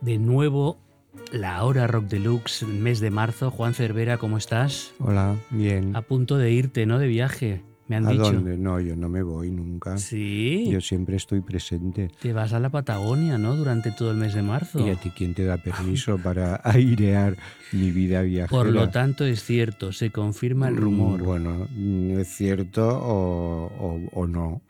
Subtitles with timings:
[0.00, 0.78] De nuevo
[1.32, 3.50] la hora rock deluxe, el mes de marzo.
[3.50, 4.92] Juan Cervera, ¿cómo estás?
[4.98, 5.94] Hola, bien.
[5.94, 6.98] A punto de irte, ¿no?
[6.98, 8.24] De viaje, me han ¿A dicho.
[8.32, 8.56] dónde?
[8.56, 9.98] No, yo no me voy nunca.
[9.98, 12.10] Sí, Yo siempre estoy presente.
[12.22, 13.54] te vas a la Patagonia, ¿no?
[13.54, 14.78] Durante todo el mes de marzo.
[14.86, 17.36] ¿Y a ti quién te da permiso para airear
[17.72, 18.48] mi vida viajera?
[18.62, 21.22] Por lo tanto, es cierto, se confirma el Mm, rumor.
[21.22, 21.68] Bueno,
[22.18, 24.62] es cierto o, o- o no.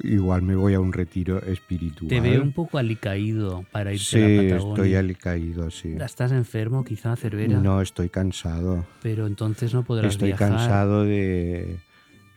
[0.00, 2.08] Igual me voy a un retiro espiritual.
[2.08, 4.74] Te veo un poco alicaído para irte Sí, a la Patagonia.
[4.74, 5.94] estoy alicaído, sí.
[6.00, 7.58] ¿Estás enfermo, quizá, Cervera?
[7.60, 8.84] No, estoy cansado.
[9.02, 11.78] Pero entonces no podrás Estoy viajar cansado de,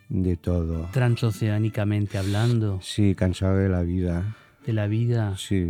[0.10, 0.88] de todo.
[0.94, 4.36] transoceánicamente hablando Sí, cansado de la vida.
[4.66, 5.36] de la vida.
[5.38, 5.66] Sí,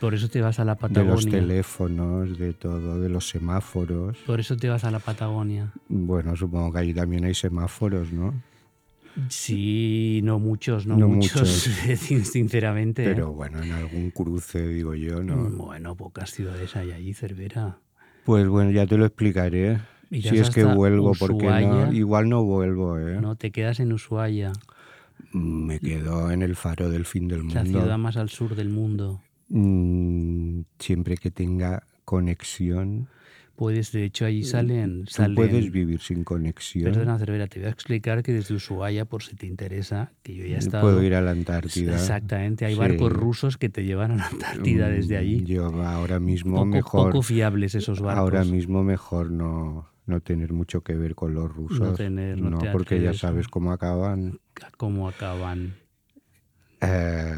[0.00, 0.90] Por eso te vas a la de los
[1.24, 1.30] Patagonia.
[1.40, 4.16] teléfonos, de todo, de los semáforos.
[4.26, 5.72] Por eso te vas a la Patagonia.
[5.88, 8.32] Bueno, supongo que allí también hay semáforos, ¿no?
[9.28, 11.48] Sí, no muchos, no, No muchos,
[12.24, 13.02] sinceramente.
[13.04, 13.14] ¿eh?
[13.14, 15.50] Pero bueno, en algún cruce, digo yo, ¿no?
[15.50, 17.78] Bueno, pocas ciudades hay allí, Cervera.
[18.24, 19.80] Pues bueno, ya te lo explicaré.
[20.10, 21.92] Irás Si es que vuelvo, porque no, Ushuaia.
[21.92, 23.20] igual no vuelvo, ¿eh?
[23.20, 24.52] No, te quedas en Ushuaia,
[25.32, 27.80] Me quedo en el faro del fin del la mundo.
[27.80, 29.20] ciudad más al sur del mundo.
[29.48, 33.08] Mm, siempre que tenga conexión.
[33.58, 35.04] Puedes, de hecho, allí salen...
[35.06, 36.84] Tú salen puedes vivir sin conexión.
[36.84, 40.46] Perdona, Cervera, te voy a explicar que desde Ushuaia, por si te interesa, que yo
[40.46, 40.84] ya he estado...
[40.84, 41.94] Puedo ir a la Antártida.
[41.96, 42.78] Exactamente, hay Sí.
[42.78, 45.40] barcos rusos que te llevan a la Antártida desde allí.
[45.40, 47.10] Mm, Yo ahora mismo Poco, mejor.
[47.10, 48.20] poco fiables esos barcos.
[48.20, 51.96] Ahora mismo mejor no, no tener mucho que ver con los rusos.
[51.98, 53.50] tener- no te porque ya sabes ¿no?
[53.50, 54.38] cómo acaban.
[54.76, 55.74] ¿Cómo acaban?
[56.80, 57.34] eh,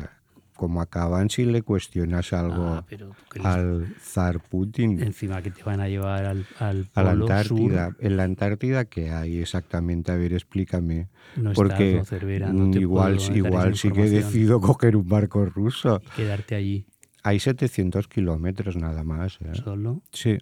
[0.60, 3.12] cómo acaban si le cuestionas algo Ah, pero
[3.42, 5.00] al zar Putin.
[5.02, 7.86] encima que te van a llevar al, al A la Antártida.
[7.92, 7.96] sur.
[8.00, 10.12] En la Antártida, ¿qué hay exactamente?
[10.12, 11.08] A ver, explícame.
[11.36, 16.02] No Porque estás, Cervera, no mm, igual, igual sí que decido coger un barco ruso.
[16.04, 16.84] Y quedarte allí
[17.22, 19.38] Hay 700 kilómetros nada más.
[19.40, 19.54] ¿eh?
[19.54, 20.02] solo.
[20.12, 20.36] Sí.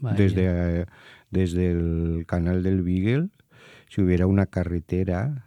[0.00, 0.18] Vaya.
[0.18, 0.86] desde, eh,
[1.30, 3.30] desde el canal del Beagle,
[3.88, 5.45] si hubiera una carretera,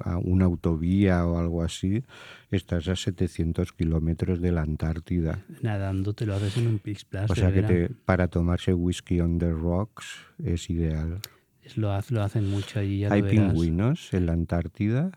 [0.00, 2.02] a- una autovía o algo así,
[2.50, 5.44] estás a 700 kilómetros de la Antártida.
[5.62, 9.20] Nadando te lo haces en un Pix Plus, O sea que te- para tomarse whisky
[9.20, 10.06] on the rocks
[10.42, 11.20] es ideal.
[11.62, 15.10] Es- Lo, lo hacen mucho allí, ya Hay lo pingüinos en la Antártida.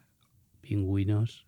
[0.62, 1.46] Pingüinos.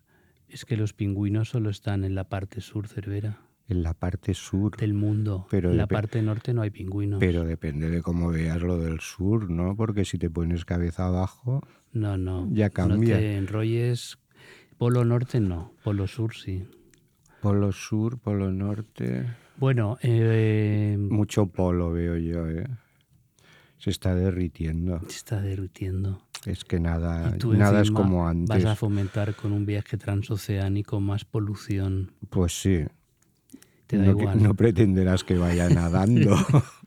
[0.48, 3.38] Es que los pingüinos solo están en la parte sur, Cervera,
[3.68, 5.46] En la parte sur, del mundo.
[5.48, 7.20] Pero en la parte norte no hay pingüinos.
[7.20, 9.76] pero depende de cómo veas lo del sur, ¿no?
[9.76, 11.62] Porque si te pones cabeza abajo,
[11.92, 12.48] No, no.
[12.52, 13.14] Ya cambia.
[13.16, 14.18] No te enrolles.
[14.78, 16.64] Polo norte no, polo sur sí.
[17.42, 19.26] polo sur, polo norte,
[19.58, 22.66] Bueno, eh, mucho polo veo yo, ¿eh?
[23.78, 25.00] Se está derritiendo.
[25.08, 26.22] se está derritiendo.
[26.46, 28.48] Es que nada, tú nada es como antes.
[28.48, 32.12] Vas a fomentar con un viaje transoceánico más polución.
[32.30, 32.84] Pues sí.
[33.86, 34.42] Te da no, que- igual.
[34.42, 36.34] no pretenderás que vaya nadando.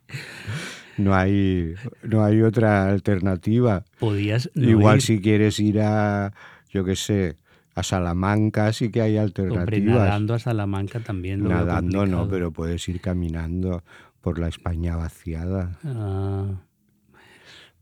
[0.97, 1.73] no hay,
[2.03, 3.83] no hay otra alternativa.
[3.99, 5.01] Podías no Igual ir.
[5.01, 6.33] si quieres ir a,
[6.69, 7.37] yo qué sé,
[7.75, 9.95] a Salamanca sí que hay Hombre, alternativas.
[9.95, 13.83] nadando a Salamanca también lo Nadando no, pero puedes ir caminando
[14.21, 16.61] por la España vaciada Ah,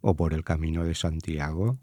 [0.02, 1.78] o por el Camino de Santiago,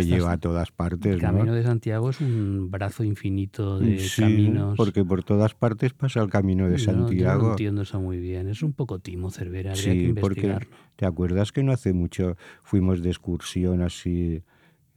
[0.00, 1.28] que lleva a todas partes, el ¿no?
[1.28, 4.76] Camino de Santiago es un brazo infinito de Sí, caminos.
[4.76, 7.50] porque por todas partes pasa el Camino de no- yo no Santiago.
[7.50, 8.48] entiendo eso muy bien.
[8.48, 9.72] Es un poco timo, Cervera.
[9.72, 10.58] Que Sí, porque.
[10.96, 14.42] ¿te acuerdas que no hace mucho fuimos de excursión así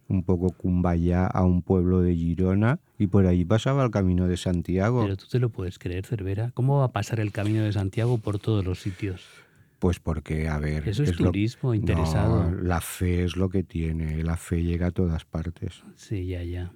[0.09, 4.38] un poco cumbaya a un pueblo de Girona y por ahí pasaba el Camino de
[4.38, 5.01] Santiago?
[5.03, 6.51] Pero tú te lo puedes creer, Cervera.
[6.53, 9.25] ¿Cómo va a pasar el Camino de Santiago por todos los sitios?
[9.79, 12.50] Pues porque, a ver, Eso es turismo interesado.
[12.50, 15.83] No, la fe es lo que tiene, la fe llega a todas partes.
[15.95, 16.71] Sí, ya, ya.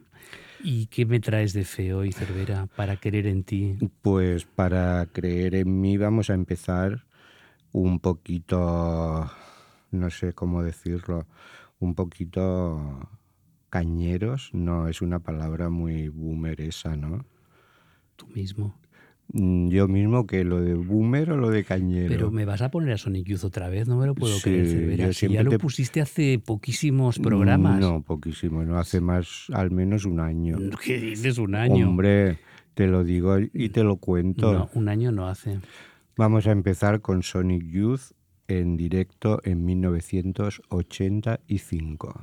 [0.63, 3.77] ¿Y qué me traes de fe hoy, Cervera, para querer en ti?
[4.03, 7.05] Pues para creer en mí vamos a empezar
[7.71, 9.31] un poquito,
[9.89, 11.25] no sé cómo decirlo,
[11.79, 13.09] un poquito
[13.69, 14.51] cañeros.
[14.53, 17.25] No, es una palabra muy boomer esa, ¿no?
[18.15, 18.75] Tú mismo.
[19.33, 22.09] Mm, yo mismo que lo de Boomer o lo de Cañero.
[22.09, 24.41] Pero me vas a poner a Sonic Youth otra vez, no me lo puedo Sí,
[24.43, 27.79] creer, yo siempre ya lo te- pusiste hace poquísimos programas.
[27.79, 30.57] No, poquísimo, no hace más, al menos un año.
[30.83, 31.37] ¿Qué dices?
[31.37, 31.87] Un año.
[31.89, 32.39] Hombre,
[32.73, 34.53] te lo digo y te lo cuento.
[34.53, 35.59] No, un año no hace.
[36.17, 38.11] Vamos a empezar con Sonic Youth
[38.47, 42.21] en directo en 1985.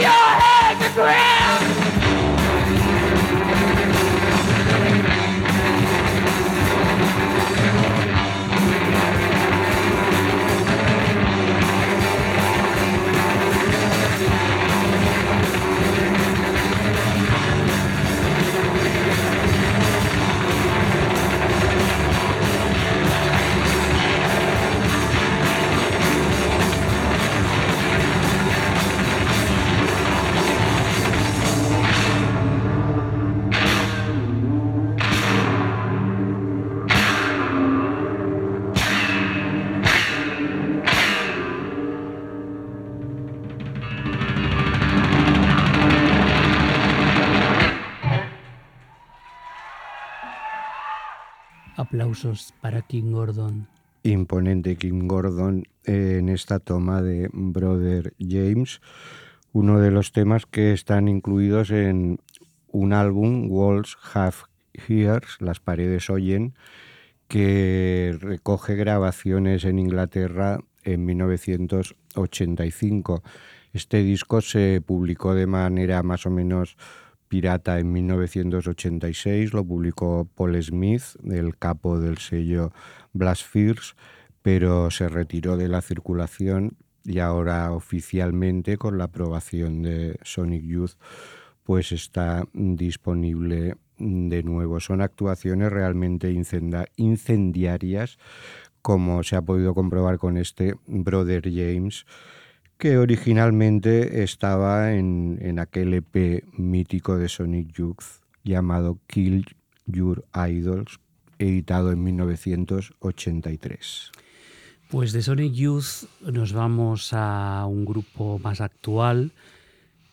[0.00, 0.23] Yeah.
[52.62, 53.68] Para King Gordon.
[54.02, 58.80] imponente Kim Gordon eh, en esta toma de Brother James,
[59.52, 62.20] uno de los temas que están incluidos en
[62.68, 64.36] un álbum, Walls Have
[64.88, 66.54] Ears, Las paredes oyen,
[67.28, 73.22] que recoge grabaciones en Inglaterra en 1985.
[73.74, 76.78] Este disco se publicó de manera más o menos
[77.34, 82.72] pirata en 1986, lo publicó Paul Smith, el capo del sello
[83.12, 83.96] Blast Fears,
[84.40, 90.92] pero se retiró de la circulación y ahora oficialmente con la aprobación de Sonic Youth
[91.64, 94.78] pues está disponible de nuevo.
[94.78, 96.32] Son actuaciones realmente
[96.96, 98.18] incendiarias
[98.80, 102.06] como se ha podido comprobar con este Brother James
[102.78, 108.04] que originalmente estaba en, en aquel EP mítico de Sonic Youth
[108.42, 109.46] llamado Kill
[109.86, 111.00] Your Idols,
[111.38, 114.12] editado en 1983.
[114.88, 119.32] Pues de Sonic Youth nos vamos a un grupo más actual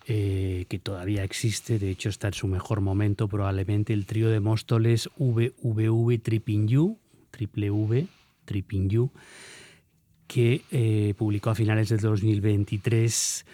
[0.08, 4.40] eh, que todavía existe, de hecho está en su mejor momento probablemente, el trío de
[4.40, 6.98] Móstoles VVV Tripping You,
[7.30, 8.08] triple V,
[8.46, 9.12] Tripping You,
[10.32, 13.46] que eh, publicó a finales del 2023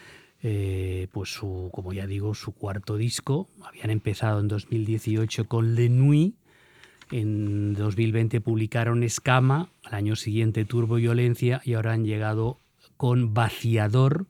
[0.43, 3.49] eh, pues su, como ya digo, su cuarto disco.
[3.63, 6.35] Habían empezado en 2018 con Le Nuit
[7.09, 12.59] En 2020 publicaron Escama, al año siguiente Turbo Violencia y ahora han llegado
[12.95, 14.27] con Vaciador,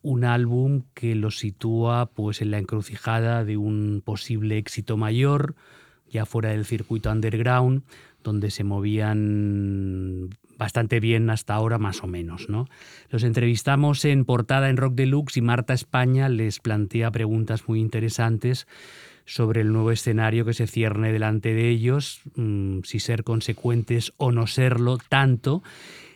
[0.00, 5.56] un álbum que los sitúa pues en la encrucijada de un posible éxito mayor,
[6.08, 7.82] ya fuera del circuito underground,
[8.22, 12.48] donde se movían bastante bien hasta ahora más o menos.
[12.48, 12.68] ¿no?
[13.10, 18.66] Los entrevistamos en portada en Rock Deluxe y Marta España les plantea preguntas muy interesantes
[19.26, 24.32] sobre el nuevo escenario que se cierne delante de ellos, mm, si ser consecuentes o
[24.32, 25.62] no serlo tanto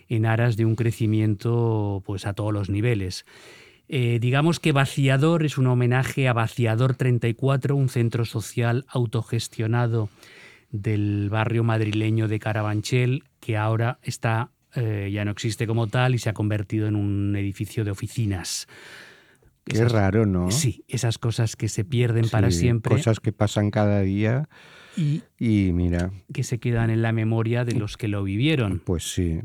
[0.08, 3.24] en aras de un crecimiento pues a todos los niveles.
[3.88, 10.10] Eh, digamos que Vaciador es un homenaje a Vaciador 34, un centro social autogestionado
[10.70, 16.18] del barrio madrileño de Carabanchel, que ahora está, eh, ya no existe como tal y
[16.18, 18.66] se ha convertido en un edificio de oficinas.
[19.64, 20.50] Qué raro, ¿no?
[20.50, 24.48] Sí, esas cosas que se pierden para siempre Cosas que pasan cada día
[24.96, 28.80] y y mira, que se quedan en la memoria de los que lo vivieron.
[28.84, 29.40] pues sí.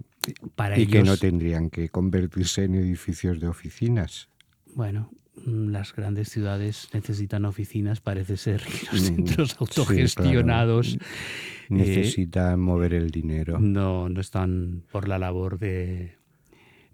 [0.56, 4.30] Para Y ellos, que no tendrían que convertirse en edificios de oficinas.
[4.74, 5.12] bueno,
[5.46, 10.98] las grandes ciudades necesitan oficinas, parece ser, y los Mm, centros sí, autogestionados
[11.70, 13.58] Necesitan mover el dinero.
[13.60, 16.16] no, no están por la labor de...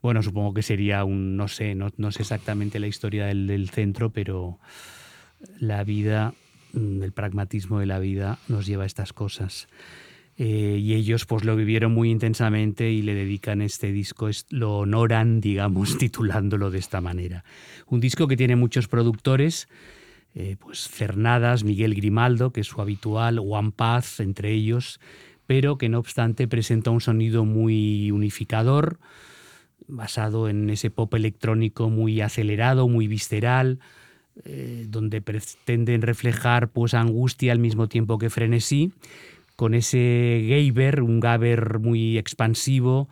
[0.02, 3.70] Bueno, supongo que sería un, no sé, no, no sé exactamente la historia del, del
[3.70, 4.58] centro, pero
[5.60, 6.34] la vida,
[6.74, 9.68] mm, el pragmatismo de la vida nos lleva a estas cosas.
[10.42, 15.42] Eh, y ellos pues lo vivieron muy intensamente y le dedican este disco, lo honoran,
[15.42, 17.44] digamos, titulándolo de esta manera.
[17.88, 19.68] Un disco que tiene muchos productores,
[20.34, 25.02] eh, pues Cernadas, Miguel Grimaldo, que es su habitual, One Path, entre ellos,
[25.46, 28.98] pero que no obstante presenta un sonido muy unificador,
[29.88, 33.80] basado en ese pop electrónico muy acelerado, muy visceral,
[34.46, 38.94] eh, donde pretenden reflejar pues angustia al mismo tiempo que frenesí,
[39.60, 43.10] con ese Gabber, un Gabber muy expansivo,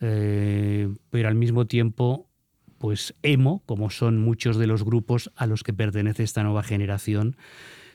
[0.00, 2.30] eh, pero al mismo tiempo
[2.78, 7.36] pues emo, como son muchos de los grupos a los que pertenece esta nueva generación,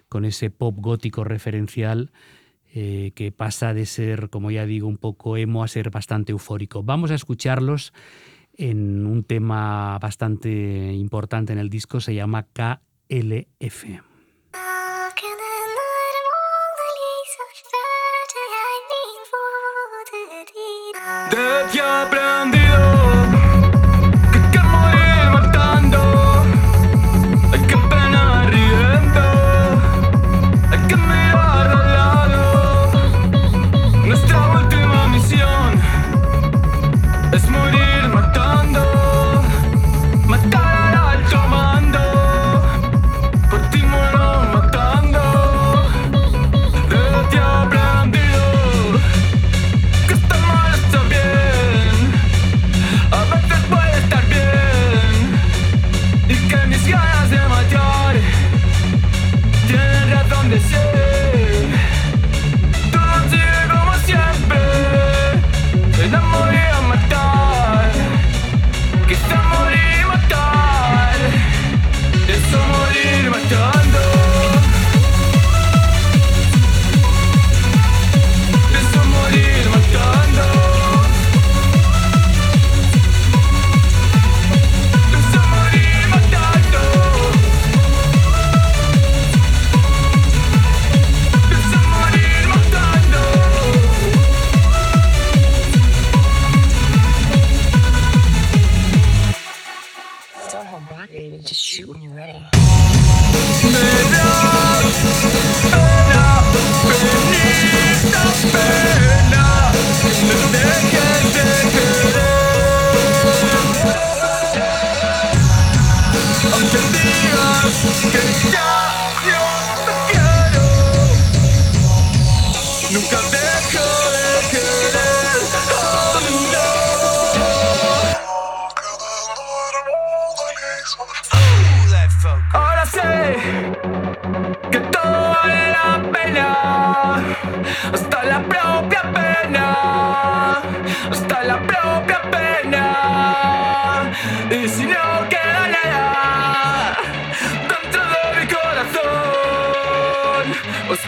[0.10, 2.12] con ese pop gótico referencial
[2.72, 6.84] eh, que pasa de ser, como ya digo, un poco emo a ser bastante eufórico.
[6.84, 7.94] Vamos a escucharlos
[8.54, 13.86] en un tema bastante importante en el disco, se llama KLF.
[21.72, 22.97] que aprendido.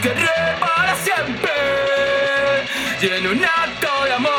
[0.00, 1.52] Os querré para siempre
[3.02, 4.29] y en un acto de amor.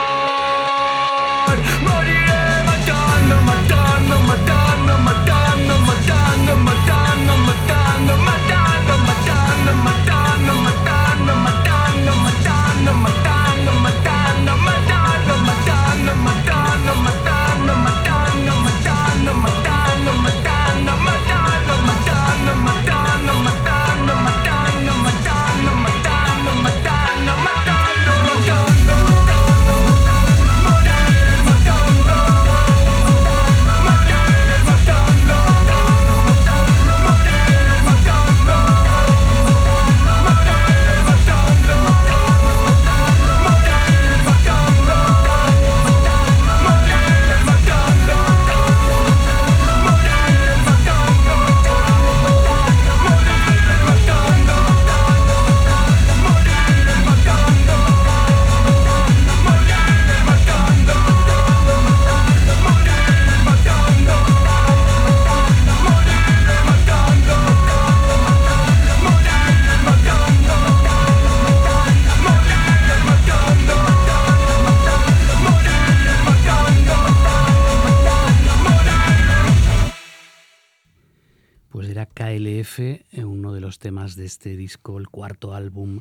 [84.02, 86.00] De este disco, el cuarto álbum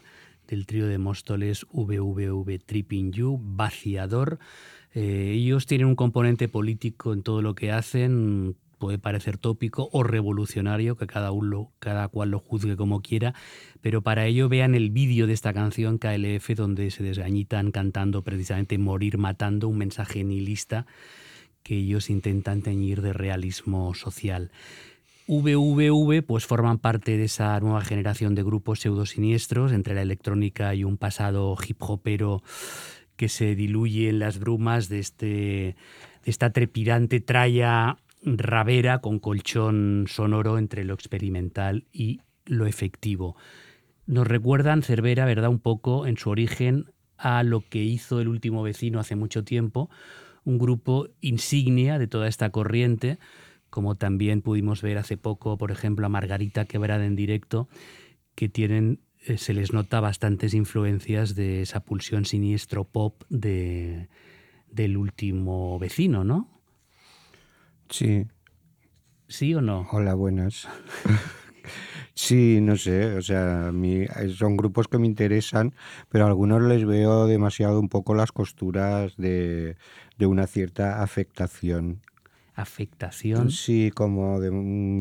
[0.49, 4.38] del trío de Móstoles VVV Tripping You, Vaciador.
[4.95, 10.02] Eh, ellos tienen un componente político en todo lo que hacen, puede parecer tópico o
[10.02, 13.35] revolucionario, que cada, uno, cada cual lo juzgue como quiera,
[13.83, 18.78] pero para ello vean el vídeo de esta canción KLF donde se desgañitan cantando precisamente
[18.78, 20.87] Morir matando, un mensaje nihilista
[21.62, 24.50] que ellos intentan teñir de realismo social.
[25.38, 30.82] VVV pues forman parte de esa nueva generación de grupos pseudosiniestros entre la electrónica y
[30.82, 32.42] un pasado hip hopero
[33.14, 35.76] que se diluye en las brumas de, este, de
[36.25, 43.37] esta trepidante tralla rabera con colchón sonoro entre lo experimental y lo efectivo.
[44.06, 45.50] Nos recuerdan Cervera, ¿verdad?
[45.50, 49.90] Un poco en su origen a lo que hizo el último vecino hace mucho tiempo,
[50.42, 53.18] un grupo insignia de toda esta corriente,
[53.70, 57.68] como también pudimos ver hace poco, por ejemplo, a Margarita Quebrada en directo,
[58.35, 64.09] que tienen, eh, se les nota bastantes influencias de esa pulsión siniestro pop de,
[64.70, 66.61] del último vecino, ¿no?
[67.88, 68.26] Sí.
[69.28, 69.88] ¿Sí o no?
[69.92, 70.68] Hola, buenas.
[72.14, 74.04] Sí, no sé, o sea, a mí
[74.37, 75.74] son grupos que me interesan,
[76.11, 79.76] pero a algunos les veo demasiado un poco las costuras de,
[80.18, 82.02] de una cierta afectación.
[82.54, 83.50] Afectación.
[83.50, 84.50] Sí, como de-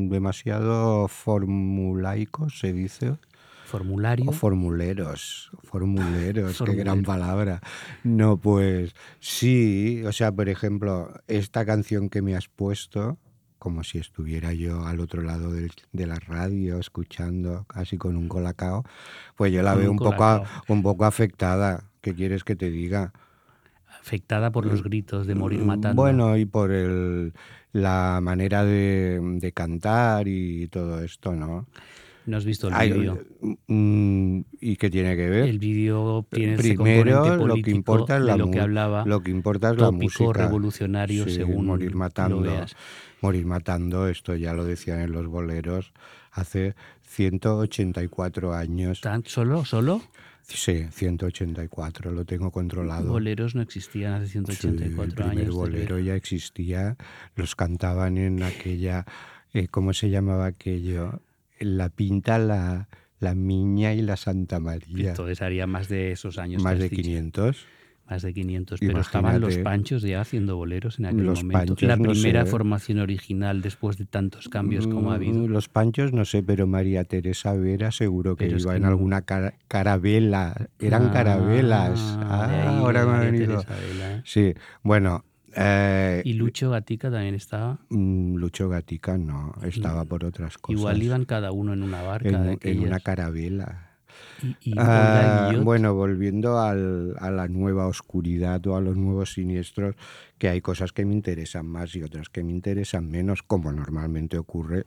[0.08, 3.16] demasiado formulaicos, se dice.
[3.64, 4.30] Formulario.
[4.30, 7.60] O formuleros, formuleros, qué gran palabra.
[8.02, 13.18] No, pues sí, o sea, por ejemplo, esta canción que me has puesto,
[13.58, 18.26] como si estuviera yo al otro lado del- de la radio escuchando, casi con un
[18.28, 18.84] colacao,
[19.36, 21.84] pues yo la Con veo un un poco, un poco afectada.
[22.00, 23.12] ¿Qué quieres que te diga?
[24.00, 26.00] Afectada por los gritos de morir matando.
[26.02, 27.32] Bueno, y por el,
[27.72, 31.66] la manera de, de cantar y todo esto, ¿no?
[32.26, 33.18] no has visto el vídeo.
[33.66, 35.48] mm, ¿Y qué tiene que ver?
[35.48, 39.04] El vídeo tiene ese Primero, componente lo que importa es la lo que hablaba.
[39.04, 40.44] Lo que importa es la tópico, música.
[40.44, 42.40] revolucionario, Sí, según morir lo matando.
[42.42, 42.76] veas.
[43.20, 45.92] Morir matando, esto ya lo decían en los boleros
[46.30, 49.00] hace 184 años.
[49.00, 49.64] ¿Tan solo?
[49.64, 50.00] ¿Solo?
[50.42, 53.10] Sí, 184, lo tengo controlado.
[53.12, 55.54] Boleros no existían hace Sí, 184 el primer años.
[55.54, 56.96] bolero ya existía,
[57.36, 59.04] los cantaban en aquella,
[59.52, 61.20] eh, ¿cómo se llamaba aquello?
[61.58, 62.88] La Pinta, la,
[63.20, 65.10] la Miña y la Santa María.
[65.10, 66.62] Entonces haría más de esos años.
[66.62, 67.02] Más de has dicho.
[68.10, 68.12] 500.
[68.12, 68.80] Más de 500.
[68.80, 71.74] Pero estaban los panchos ya haciendo boleros en aquel Los momento.
[71.74, 72.50] Panchos, la no primera sé.
[72.50, 75.34] formación original después de tantos cambios como ha habido.
[75.34, 78.76] Mm, Los panchos no sé, pero María Teresa Vera seguro que Pero es iba que
[78.78, 80.68] en no- alguna cara- carabela.
[80.78, 82.00] Eran Ah, carabelas.
[82.20, 83.64] Ah, ahí, ahora me ha venido.
[83.90, 84.22] Vela, ¿eh?
[84.24, 85.24] Sí, bueno.
[85.56, 87.78] eh, Y Lucho Gatica también estaba.
[87.88, 90.78] mm, Lucho Gatica no, estaba por otras cosas.
[90.78, 93.89] Igual iban cada uno en una barca en, de en una carabela.
[94.42, 99.96] Y, y Ah, bueno, volviendo al- a la nueva oscuridad o a los nuevos siniestros,
[100.38, 104.38] que hay cosas que me interesan más y otras que me interesan menos, como normalmente
[104.38, 104.86] ocurre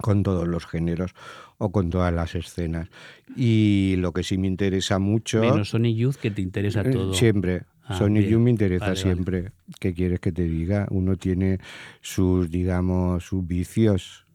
[0.00, 1.12] con todos los géneros
[1.58, 2.88] o con todas las escenas.
[3.34, 5.40] Y lo que sí me interesa mucho...
[5.40, 7.14] menos Sony Youth que te interesa eh, todo.
[7.14, 7.62] Siempre.
[7.82, 8.28] Ah, bien.
[8.28, 9.02] Youth me interesa Vale, vale.
[9.02, 9.52] siempre.
[9.80, 10.86] ¿Qué quieres que te diga?
[10.90, 11.58] Uno tiene
[12.00, 14.26] sus, digamos, sus vicios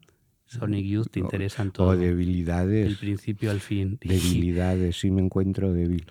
[0.54, 1.96] Sonic Youth te o- interesan o todo.
[1.96, 2.86] debilidades.
[2.86, 3.98] Del principio al fin.
[4.04, 6.06] debilidades, sí me encuentro débil.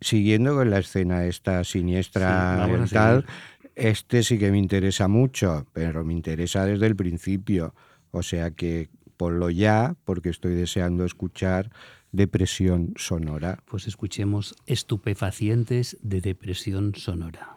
[0.00, 3.70] Siguiendo con la escena esta siniestra vamos a y tal, seguir.
[3.74, 7.74] este sí que me interesa mucho, pero me interesa desde el principio.
[8.10, 11.70] O sea que ponlo ya, porque estoy deseando escuchar
[12.12, 13.58] Depresión Sonora.
[13.66, 17.56] Pues escuchemos Estupefacientes de Depresión Sonora.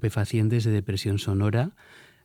[0.00, 1.72] De Depresión Sonora,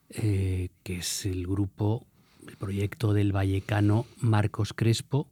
[0.10, 2.06] eh, que es el grupo,
[2.48, 5.28] el proyecto del vallecano Marcos Crespo,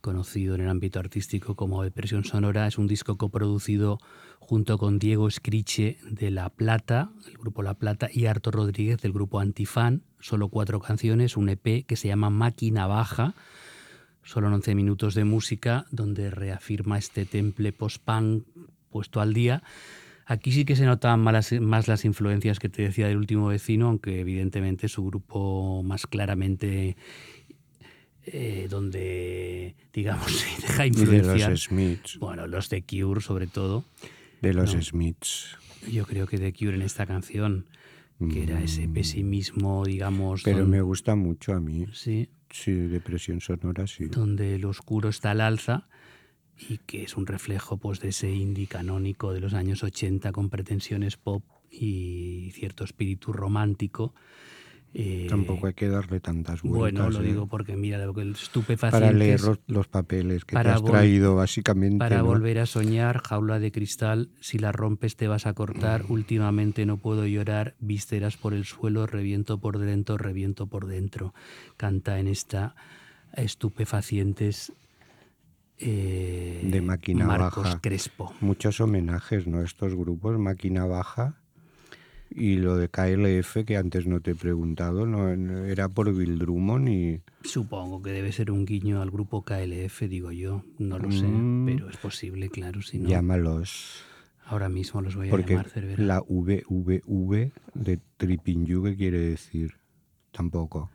[0.00, 2.66] conocido en el ámbito artístico como Depresión Sonora.
[2.66, 4.00] Es un disco coproducido
[4.40, 9.12] junto con Diego Escriche de La Plata, el grupo La Plata, y Arto Rodríguez del
[9.12, 10.02] grupo Antifan.
[10.18, 13.34] Solo cuatro canciones, un EP que se llama Máquina Baja.
[14.24, 18.44] Solo 11 minutos de música donde reafirma este temple post-punk
[18.90, 19.62] puesto al día.
[20.32, 23.48] Aquí sí que se notan más las, más las influencias que te decía del último
[23.48, 26.96] vecino, aunque evidentemente su grupo más claramente
[28.26, 31.50] eh, donde, digamos, se deja Y de influenciar.
[31.50, 32.18] los Smiths.
[32.20, 33.84] Bueno, los de Cure sobre todo.
[34.40, 34.82] De los No.
[34.82, 35.56] Smiths.
[35.90, 37.66] Yo creo que The Cure en esta canción,
[38.32, 40.44] que era ese pesimismo, digamos, Mm.
[40.44, 41.86] Pero don- me gusta mucho a mí.
[41.92, 44.06] sí, Sí, depresión sonora, sí.
[44.06, 45.88] donde el oscuro está al alza
[46.68, 50.50] y que es un reflejo pues, de ese indie canónico de los años 80 con
[50.50, 54.14] pretensiones pop y cierto espíritu romántico.
[54.92, 57.04] Eh, Tampoco hay que darle tantas vueltas.
[57.04, 57.28] Bueno, lo ¿eh?
[57.28, 60.76] digo porque mira, lo que el Para estupefacientes leer los, los papeles que para te
[60.76, 61.98] has traído, básicamente.
[61.98, 62.24] Para ¿no?
[62.24, 66.96] volver a soñar, jaula de cristal, si la rompes te vas a cortar, últimamente no
[66.96, 71.34] puedo llorar, vísceras por el suelo, reviento por dentro, reviento por dentro.
[71.76, 72.74] Canta en esta
[73.36, 74.72] estupefacientes
[75.80, 77.80] eh, De máquina Marcos baja.
[77.80, 78.32] Crespo.
[78.40, 79.62] Muchos homenajes, ¿no?
[79.62, 81.34] Estos grupos, Máquina Baja
[82.32, 85.28] y lo de KLF, que antes no te he preguntado, no
[85.64, 90.30] era por Bill Drummond y Supongo que debe ser un guiño al grupo KLF, digo
[90.30, 91.64] yo, no lo sé, Mm.
[91.66, 94.04] pero es posible, claro, si no, llámalos.
[94.46, 96.02] ahora mismo los voy a Porque llamar Cervera.
[96.02, 99.74] la VVV de Tripping You, ¿qué quiere decir?
[100.30, 100.90] Tampoco.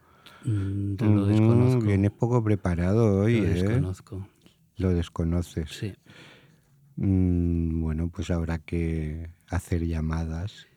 [0.45, 1.81] Mm, te lo Mm, desconozco.
[1.81, 3.81] Vienes poco preparado hoy, lo ¿eh?
[4.77, 5.69] Lo desconoces.
[5.69, 5.93] Sí.
[6.97, 10.67] Mm, bueno, pues habrá que hacer llamadas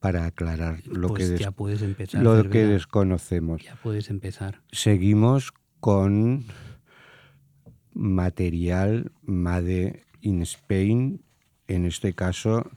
[0.00, 2.22] para aclarar lo pues que, ya puedes empezar.
[2.22, 3.62] lo que desconocemos.
[3.62, 4.60] Ya puedes empezar.
[4.72, 6.44] Seguimos con
[7.94, 11.22] material Made in Spain,
[11.68, 12.70] en este caso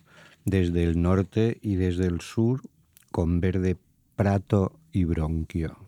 [0.46, 2.62] desde el norte y desde el sur,
[3.12, 3.78] con verde
[4.16, 5.85] prato y bronquio.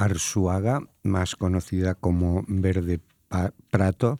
[0.00, 3.00] Arzuaga, más conocida como Verde
[3.70, 4.18] Prato,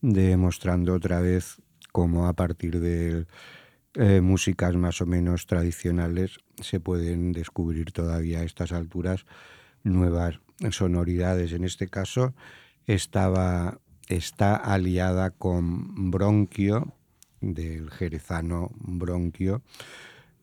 [0.00, 1.62] demostrando otra vez
[1.92, 3.26] cómo a partir de
[3.94, 9.24] eh, músicas más o menos tradicionales se pueden descubrir todavía a estas alturas
[9.84, 10.40] nuevas
[10.70, 11.52] sonoridades.
[11.52, 12.34] En este caso
[12.86, 16.92] estaba, está aliada con Bronquio,
[17.40, 19.62] del jerezano Bronquio,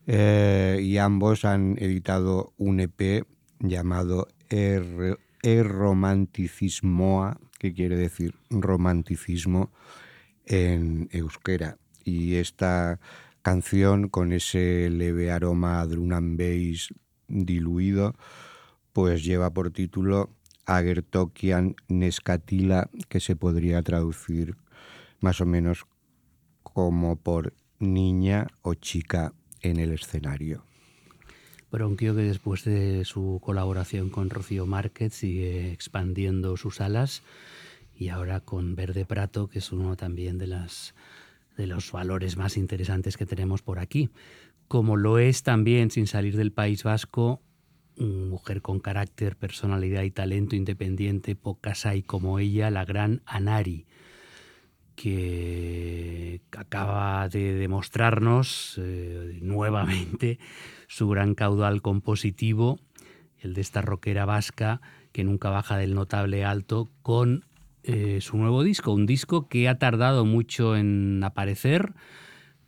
[0.07, 3.25] eh, y ambos han editado un EP
[3.59, 5.17] llamado Er,
[7.59, 9.71] que quiere decir romanticismo
[10.45, 11.77] en euskera.
[12.03, 12.99] Y esta
[13.41, 16.93] canción, con ese leve aroma drum and bass
[17.27, 18.15] diluido,
[18.93, 20.29] pues lleva por título
[20.65, 24.55] Agertokian Neskatila, que se podría traducir
[25.19, 25.85] más o menos
[26.63, 30.63] como por niña o chica en el escenario.
[31.71, 37.23] Bronquio que después de su colaboración con Rocío Márquez sigue expandiendo sus alas
[37.97, 40.95] y ahora con Verde Prato, que es uno también de, las,
[41.57, 44.09] de los valores más interesantes que tenemos por aquí.
[44.67, 47.41] Como lo es también, sin salir del País Vasco,
[47.97, 53.85] mujer con carácter, personalidad y talento independiente, pocas hay como ella, la gran Anari,
[54.97, 60.39] que acaba de demostrarnos eh, nuevamente
[60.87, 62.79] su gran caudal compositivo,
[63.37, 64.81] el de esta rockera vasca
[65.11, 67.45] que nunca baja del notable alto, con
[67.83, 71.93] eh, su nuevo disco, un disco que ha tardado mucho en aparecer,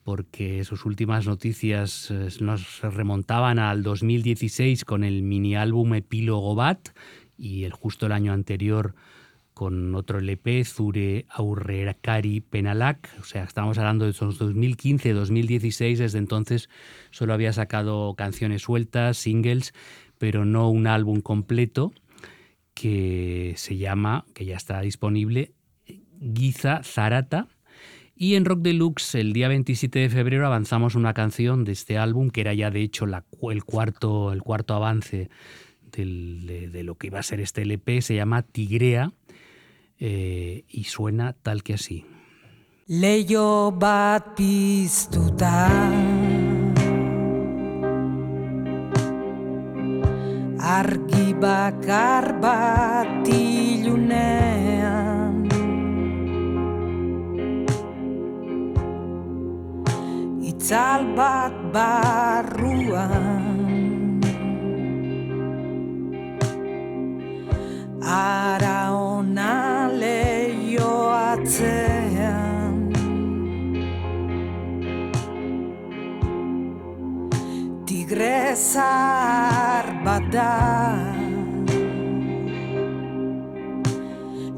[0.04, 6.90] porque sus últimas noticias eh, nos remontaban al 2016 con el mini álbum Epílogo Bat
[7.40, 8.94] y el justo el año anterior
[9.60, 16.70] con otro LP, Zure Aurrekari Penalak, o sea, estamos hablando de esos 2015-2016, desde entonces
[17.12, 19.74] solo había sacado canciones sueltas, singles,
[20.18, 21.92] pero no un álbum completo
[22.74, 25.52] que se llama, que ya está disponible,
[26.22, 27.50] Giza Zarata.
[28.16, 32.30] Y en Rock Deluxe, el día 27 de febrero, avanzamos una canción de este álbum,
[32.30, 35.30] que era ya de hecho la, el, cuarto, el cuarto avance
[35.92, 39.12] de, de, lo que iba a ser este LP, se llama Tigrea,
[40.00, 42.06] eh, y suena tal que así.
[42.88, 45.70] Leio bat piztuta
[50.58, 54.66] Argi bakar bat ilunean
[60.42, 63.50] Itzal bat barruan
[71.60, 72.76] atzean
[77.86, 80.54] Tigrezar bat da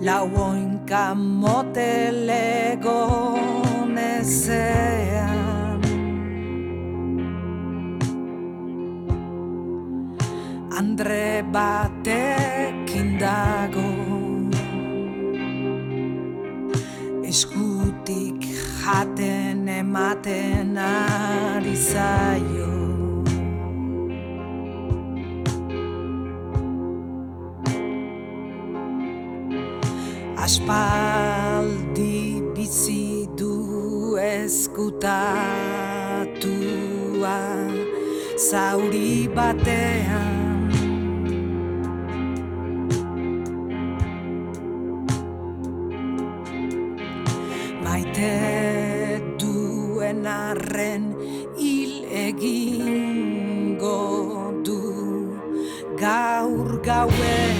[0.01, 3.01] Lau oinka motelego
[3.95, 5.81] nezean
[19.91, 22.71] ematen ari zaio.
[30.39, 32.15] Aspaldi
[32.55, 35.09] bizi du eskutatua
[38.47, 40.30] zauri batean
[56.83, 57.50] got where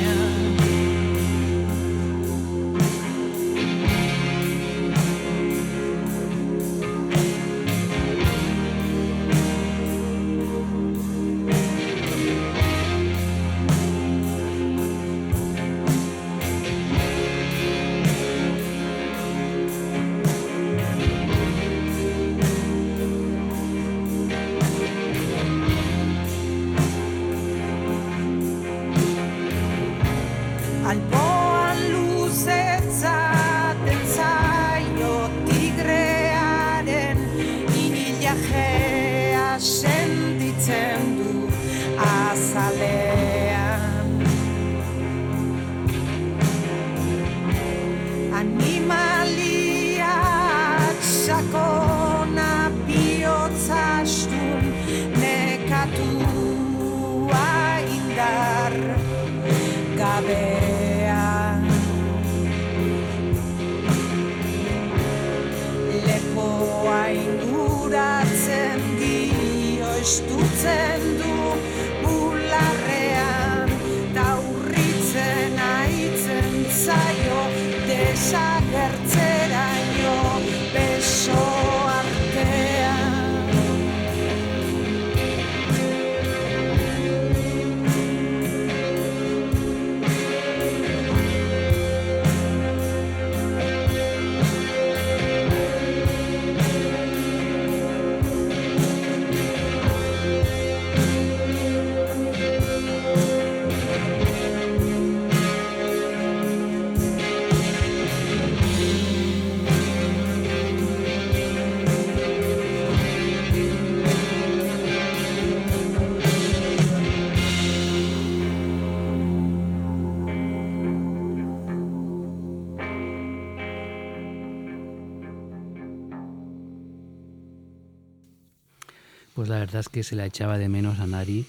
[129.52, 131.46] la verdad es que se la echaba de menos a Nari,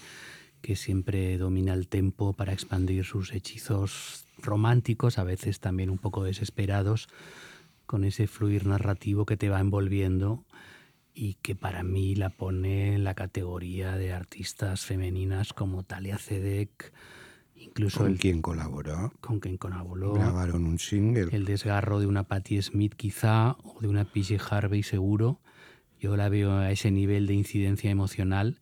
[0.61, 6.23] que siempre domina el tempo para expandir sus hechizos románticos, a veces también un poco
[6.25, 7.09] desesperados,
[7.87, 10.45] con ese fluir narrativo que te va envolviendo
[11.15, 16.93] y que para mí la pone en la categoría de artistas femeninas como Talia Zedek,
[17.57, 19.13] incluso ¿Con el, quién colaboró?
[19.21, 21.29] con quien colaboró, Grabaron un single.
[21.33, 25.41] el desgarro de una Patti Smith quizá o de una PJ Harvey seguro.
[26.03, 28.59] Yo la veo a ese nivel de incidencia emocional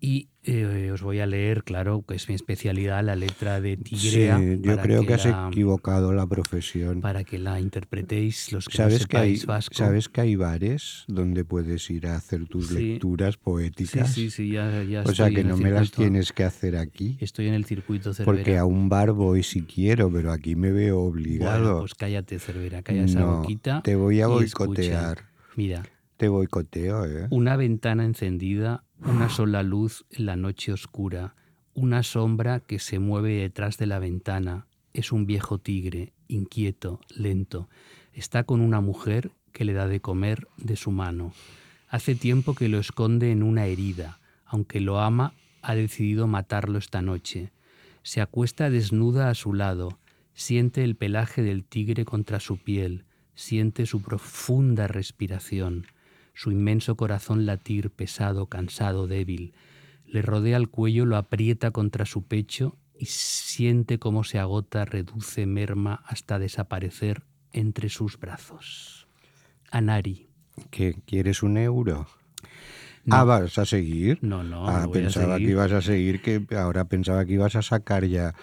[0.00, 3.82] y eh, os voy a leer, claro, que es mi especialidad, la letra de Sí,
[3.84, 4.40] Tigrea.
[4.60, 7.00] yo para creo que, has la- equivocado la profesión.
[7.00, 9.72] Para que la interpretéis los que no ¿Sabes que, hay, vasco.
[9.74, 12.74] ¿Sabes que hay bares donde puedes ir a hacer tus Sí.
[12.74, 14.10] lecturas Sí, poéticas?
[14.12, 17.18] sí, sí, ya, ya o sea que no me las tienes que hacer aquí.
[17.20, 18.36] Estoy en el circuito Cervera.
[18.36, 21.60] Porque a un bar voy si quiero, pero aquí me veo obligado.
[21.60, 23.80] Bueno, pues cállate, Cervera, calla esa No, boquita.
[23.84, 24.64] te voy a y escucha.
[24.66, 25.18] boicotear.
[25.56, 25.82] Mira,
[26.18, 27.28] Te boicoteo, ¿eh?
[27.30, 31.36] Una ventana encendida, una sola luz en la noche oscura,
[31.74, 34.66] una sombra que se mueve detrás de la ventana.
[34.92, 37.68] Es un viejo tigre, inquieto, lento.
[38.12, 41.32] Está con una mujer que le da de comer de su mano.
[41.88, 44.18] Hace tiempo que lo esconde en una herida.
[44.44, 47.52] Aunque lo ama, ha decidido matarlo esta noche.
[48.02, 50.00] Se acuesta desnuda a su lado.
[50.34, 53.04] Siente el pelaje del tigre contra su piel.
[53.36, 55.86] Siente su profunda respiración
[56.38, 59.54] su inmenso corazón latir pesado, cansado, débil.
[60.06, 65.46] Le rodea el cuello, lo aprieta contra su pecho y siente cómo se agota, reduce,
[65.46, 69.08] merma hasta desaparecer entre sus brazos.
[69.72, 70.28] Anari.
[70.70, 71.02] ¿Qué?
[71.06, 72.06] ¿Quieres un euro?
[73.04, 73.16] No.
[73.16, 74.20] Ah, ¿vas a seguir?
[74.22, 77.32] No, no, Ah, no voy a pensaba que ibas a seguir, que ahora pensaba que
[77.32, 78.36] ibas a sacar ya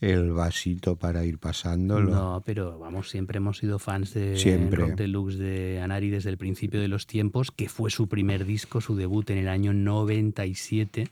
[0.00, 2.10] el vasito para ir pasándolo.
[2.10, 4.82] No, pero vamos, siempre hemos sido fans de Siempre.
[4.82, 8.80] Rock Deluxe de Anari desde el principio de los tiempos, que fue su primer disco,
[8.80, 11.08] su debut en el año 97.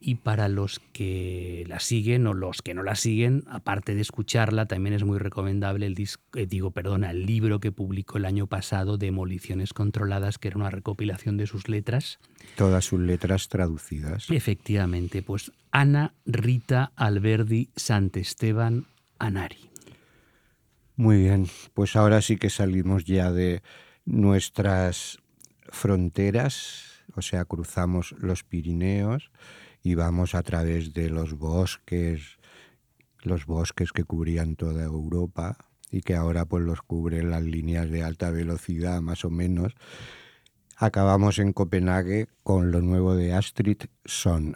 [0.00, 4.66] Y para los que la siguen o los que no la siguen, aparte de escucharla,
[4.66, 8.46] también es muy recomendable el disco, eh, digo, perdona, el libro que publicó el año
[8.46, 12.20] pasado, Demoliciones Controladas, que era una recopilación de sus letras.
[12.56, 14.30] Todas sus letras traducidas.
[14.30, 18.86] Efectivamente, pues Ana Rita Alberdi Santesteban
[19.18, 19.68] Anari.
[20.96, 23.62] Muy bien, pues ahora sí que salimos ya de
[24.04, 25.18] nuestras
[25.70, 29.30] fronteras, o sea, cruzamos los Pirineos
[29.82, 32.38] y vamos a través de los bosques,
[33.22, 35.56] los bosques que cubrían toda Europa
[35.90, 39.74] y que ahora pues los cubren las líneas de alta velocidad más o menos.
[40.76, 44.54] Acabamos en Copenhague con lo nuevo de Astrid Son.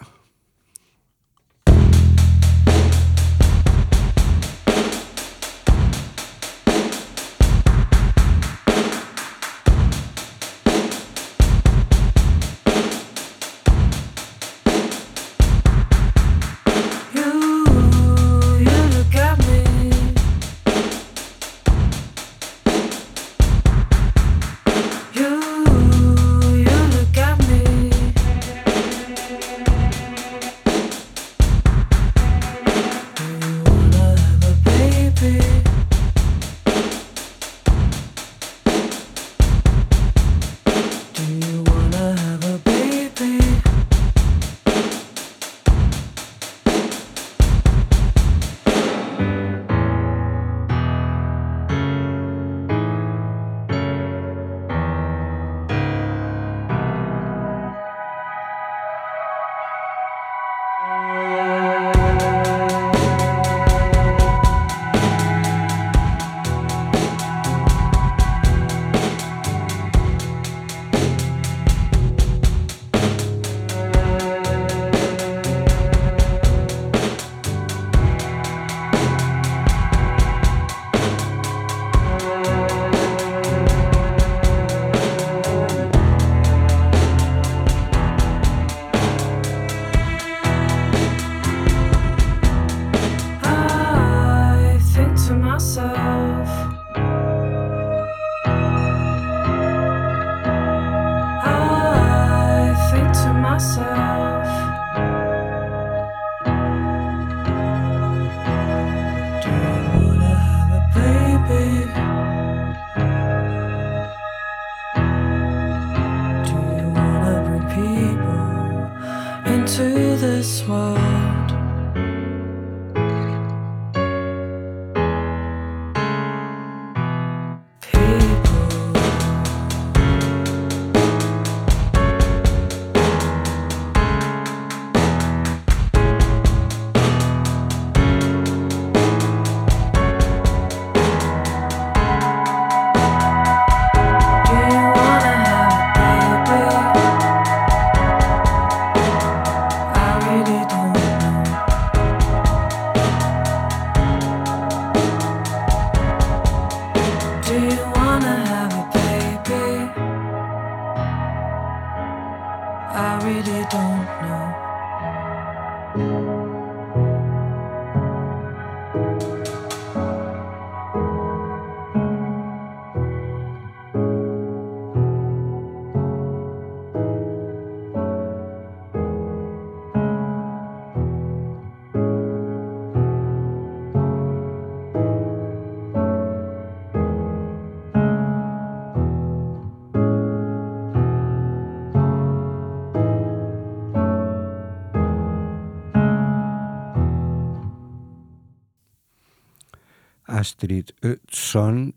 [200.42, 200.86] Astrid
[201.28, 201.94] Son,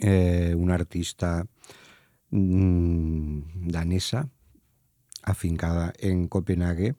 [0.00, 1.46] eh, una artista
[2.30, 4.28] mm, danesa
[5.22, 6.96] afincada en Copenhague,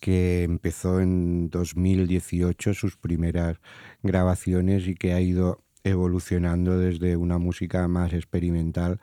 [0.00, 3.58] que empezó en 2018 sus primeras
[4.02, 9.02] grabaciones y que ha ido evolucionando desde una música más experimental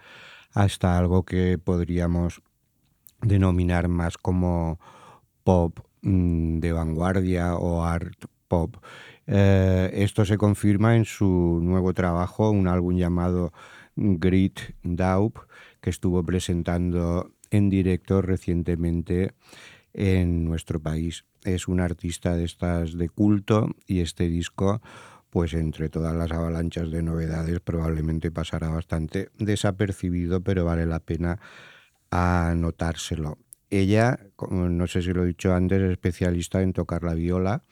[0.53, 2.41] hasta algo que podríamos
[3.22, 4.80] denominar más como
[5.43, 8.78] pop mm, de vanguardia o art pop.
[9.28, 13.53] Eh, esto se confirma en su nuevo trabajo, un álbum llamado
[13.95, 15.38] Grit Daup,
[15.82, 19.34] que estuvo presentando en directo recientemente
[19.93, 21.26] en nuestro país.
[21.43, 24.82] Es un artista de estas de culto y este disco,
[25.30, 31.39] pues entre todas las avalanchas de novedades, probablemente pasará bastante desapercibido, pero vale la pena
[32.11, 33.38] anotárselo.
[33.69, 34.19] Ella,
[34.49, 37.63] no sé si lo he dicho antes, es especialista en tocar la viola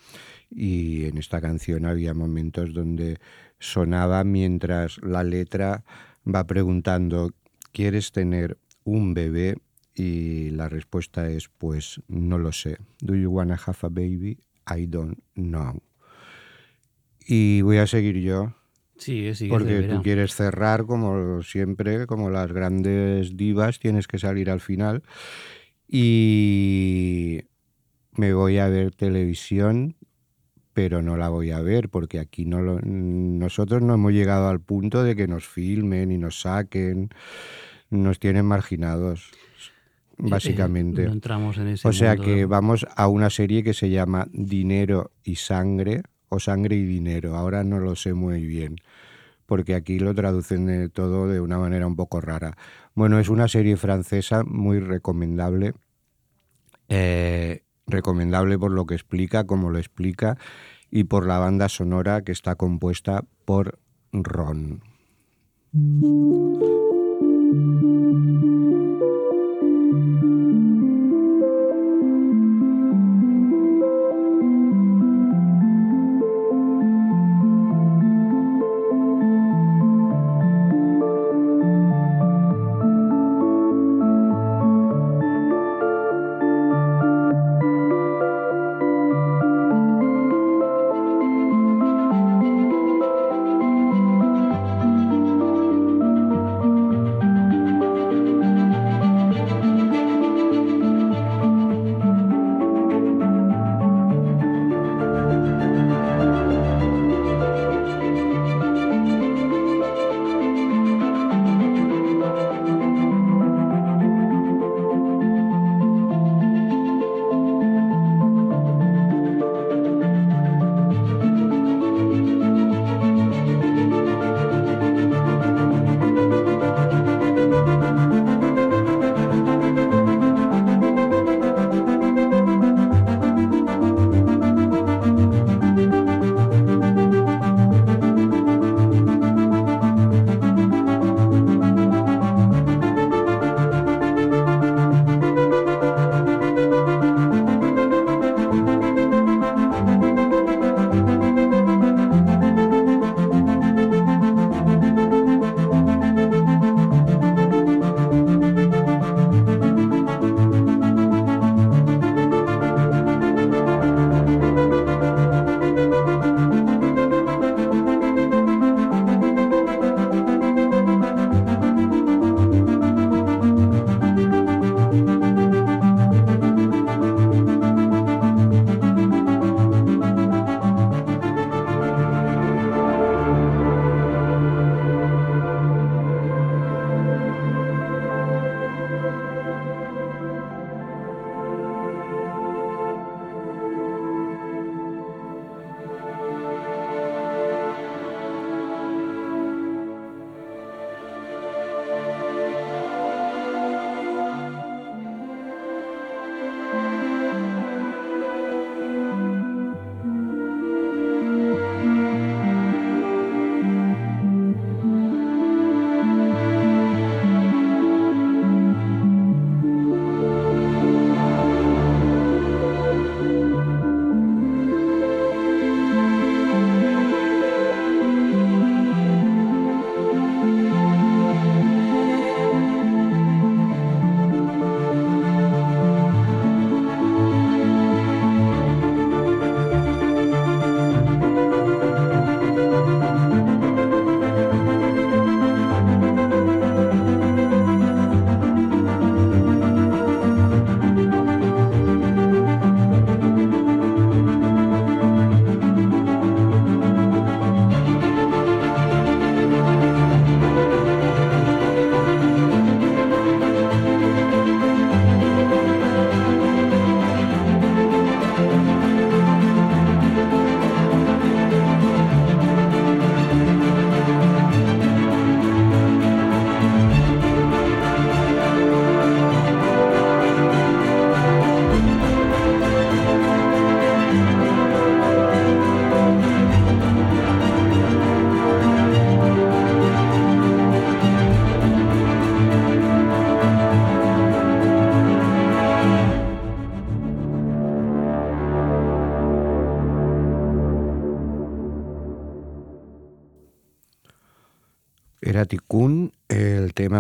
[0.56, 3.18] y en esta canción había momentos donde
[3.60, 5.84] sonaba mientras la letra
[6.26, 7.32] va preguntando,
[7.72, 9.58] ¿quieres tener un bebé?
[9.96, 12.78] Y la respuesta es, pues no lo sé.
[13.02, 14.40] Do you wanna have a baby?
[14.76, 15.82] I don't know.
[17.26, 18.56] Y voy a seguir yo,
[18.98, 19.48] Sí, sí.
[19.48, 25.04] porque tú quieres cerrar como siempre, como las grandes divas, tienes que salir al final.
[25.88, 27.42] Y
[28.14, 29.96] me voy a ver televisión,
[30.74, 34.60] pero no la voy a ver porque aquí no lo- nosotros no hemos llegado al
[34.60, 37.10] punto de que nos filmen y nos saquen,
[37.90, 39.32] nos tienen marginados,
[40.18, 41.04] básicamente.
[41.04, 42.24] Eh, no entramos en ese O sea mundo.
[42.24, 47.36] que vamos a una serie que se llama Dinero y Sangre o Sangre y Dinero.
[47.36, 48.76] Ahora no lo sé muy bien
[49.46, 52.58] porque aquí lo traducen de todo de una manera un poco rara.
[52.96, 55.74] Bueno, es una serie francesa muy recomendable.
[56.90, 60.38] eh, recomendable por lo que explica, como lo explica,
[60.90, 63.80] y por la banda sonora que está compuesta por
[64.12, 64.82] Ron.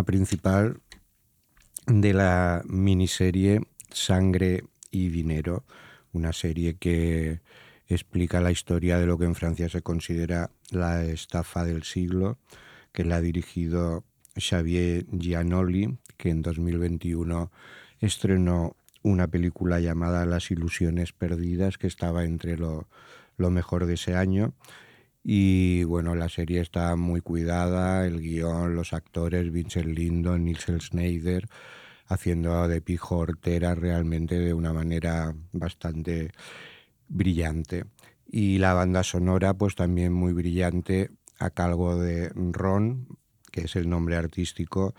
[0.03, 0.79] Principal
[1.87, 5.65] de la miniserie Sangre y Dinero,
[6.11, 7.41] una serie que
[7.87, 12.37] explica la historia de lo que en Francia se considera la estafa del siglo,
[12.91, 14.03] que la ha dirigido
[14.35, 17.51] Xavier Giannoli, que en 2021
[17.99, 22.87] estrenó una película llamada Las ilusiones perdidas, que estaba entre lo
[23.37, 24.53] mejor de ese año.
[25.23, 31.47] Y bueno, la serie está muy cuidada, el guion, los actores, Vincent Lindon, Nielsen Schneider,
[32.07, 36.31] haciendo de pijo hortera realmente de una manera bastante
[37.07, 37.85] brillante.
[38.27, 43.07] Y la banda sonora, pues también muy brillante, a cargo de Ron,
[43.51, 44.93] que es el nombre artístico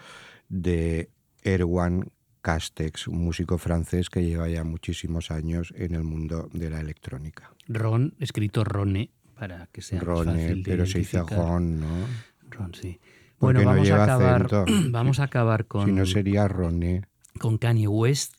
[0.48, 1.10] de
[1.42, 6.80] Erwan Castex, un músico francés que lleva ya muchísimos años en el mundo de la
[6.80, 7.50] electrónica.
[7.68, 9.10] Ron, escrito Rone,
[9.48, 11.18] para que sea más Rone, fácil de pero se dice.
[11.20, 12.06] Ron, ¿no?
[12.50, 12.98] Ron, sí.
[13.38, 14.64] Bueno, no vamos a acabar, acento.
[14.90, 17.02] vamos a acabar con, Si no sería Rone.
[17.38, 18.34] con Kanye West,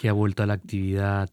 [0.00, 1.30] que ha vuelto a la actividad.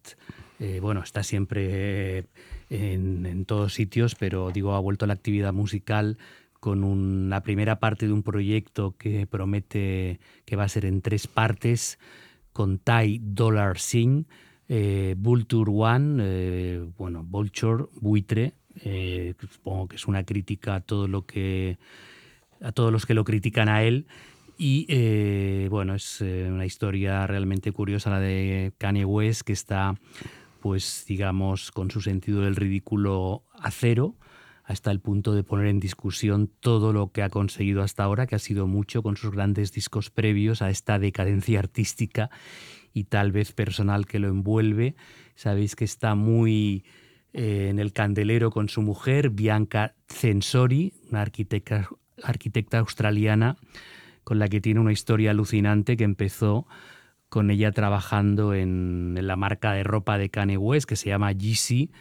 [0.60, 2.26] eh, bueno, está siempre eh,
[2.70, 6.18] en, en todos sitios, pero digo, ha vuelto a la actividad musical
[6.60, 11.02] con un- la primera parte de un proyecto que promete que va a ser en
[11.02, 12.00] tres partes,
[12.52, 14.26] con Ty Dollar Singh,
[14.68, 18.54] eh, Vulture One, eh, bueno, Vulture, buitre,
[18.84, 21.78] eh, supongo que es una crítica a todo lo que
[22.62, 24.08] a todos los que lo critican a él.
[24.58, 29.96] Y eh, bueno, es eh, una historia realmente curiosa la de Kanye West, que está,
[30.62, 34.16] pues digamos, con su sentido del ridículo a cero,
[34.64, 38.36] hasta el punto de poner en discusión todo lo que ha conseguido hasta ahora, que
[38.36, 42.30] ha sido mucho con sus grandes discos previos a esta decadencia artística
[42.94, 44.96] y tal vez personal que lo envuelve.
[45.36, 46.86] Sabéis que está muy
[47.38, 53.58] eh, en el candelero con su mujer, Bianca Censori, una arquitecta, australiana
[54.24, 56.66] con la que tiene una historia alucinante que empezó
[57.28, 61.34] con ella trabajando en, en la marca de ropa de Kanye West que se llama
[61.34, 61.92] Yeezy,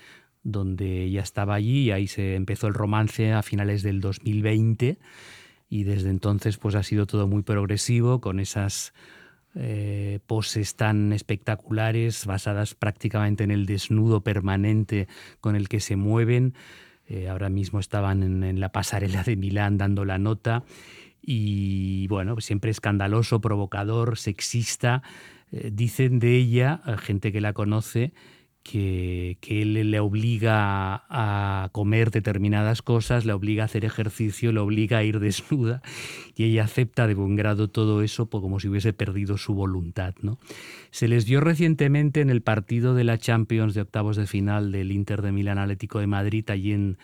[0.45, 4.99] donde ella estaba allí y ahí se empezó el romance a finales del 2020
[5.69, 8.95] y desde entonces pues ha sido todo muy progresivo con esas
[9.57, 15.07] eh, poses tan espectaculares basadas prácticamente en el desnudo permanente
[15.41, 16.55] con el que se mueven.
[17.07, 20.65] Eh, ahora mismo estaban en, la pasarela de Milán dando la nota
[21.23, 25.03] y bueno, siempre escandaloso, provocador, sexista.
[25.53, 28.13] Eh, dicen de ella, gente que la conoce,
[28.65, 34.61] que, que él le obliga a comer determinadas cosas, le obliga a hacer ejercicio, le
[34.61, 35.83] obliga a ir desnuda
[36.35, 40.15] y ella acepta de buen grado todo eso pues, como si hubiese perdido su voluntad.
[40.23, 40.39] ¿no?
[40.91, 44.91] Se les vio recientemente en el partido de la Champions de octavos de final del
[44.91, 46.97] Inter de Milán Atlético de Madrid, allí en,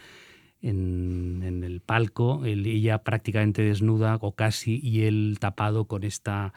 [0.62, 6.54] en, en el palco, ella prácticamente desnuda o casi y él tapado con esta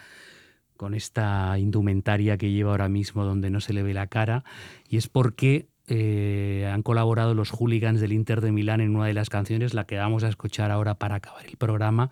[0.84, 4.44] con esta indumentaria que lleva ahora mismo donde no se le ve la cara
[4.90, 9.14] y es porque eh, han colaborado los hooligans del Inter de Milán en una de
[9.14, 12.10] las canciones, la que vamos a escuchar ahora para acabar el programa,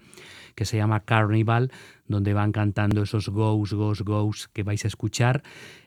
[0.55, 1.69] que se llama Carnival,
[2.07, 5.43] donde van cantando esos goes, goes, goes que vais a escuchar.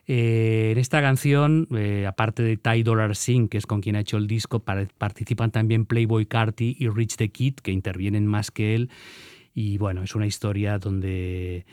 [0.07, 4.01] Eh, en esta canción, eh, aparte de Ty Dollar Singh, que es con quien ha
[4.01, 8.51] hecho el disco, par- participan también Playboy Carti y Rich the Kid, que intervienen más
[8.51, 8.91] que él.
[9.55, 11.65] Y bueno, es una historia donde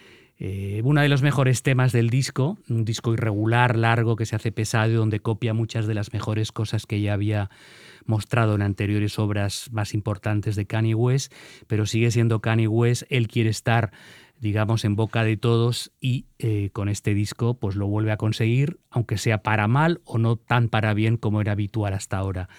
[0.43, 4.51] eh, uno de los mejores temas del disco, un disco irregular, largo, que se hace
[4.51, 7.51] pesado, donde copia muchas de las mejores cosas que ya había
[8.05, 11.31] mostrado en anteriores obras más importantes de Kanye West,
[11.67, 13.91] pero sigue siendo Kanye West, él quiere estar
[14.39, 18.79] digamos en boca de todos y eh, con este disco pues lo vuelve a conseguir,
[18.89, 22.49] aunque sea para mal o no tan para bien como era habitual hasta ahora.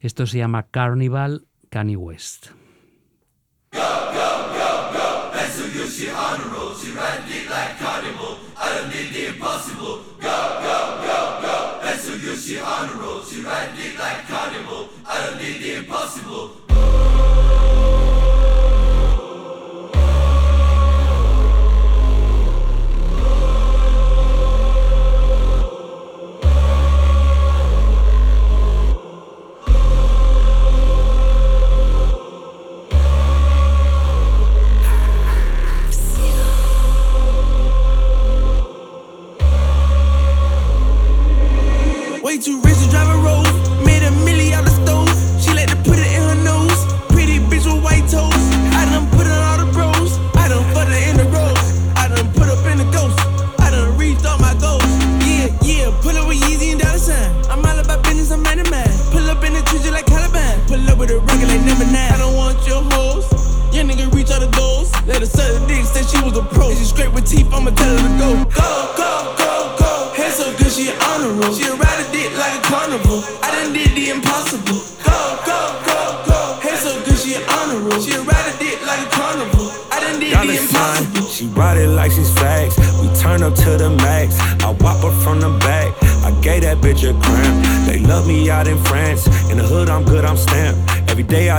[0.00, 2.48] Esto se llama Carnival Kanye West.
[7.58, 8.38] like carnival.
[8.56, 9.96] I don't need the impossible.
[10.20, 10.78] Go, go,
[11.08, 11.80] go, go.
[11.82, 13.22] That's so you, she on a roll.
[13.22, 14.88] She ride me like carnival.
[15.04, 16.52] I don't need the impossible.
[16.70, 17.37] Oh.